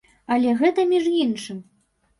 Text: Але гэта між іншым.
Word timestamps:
Але 0.37 0.55
гэта 0.63 0.87
між 0.95 1.05
іншым. 1.23 1.65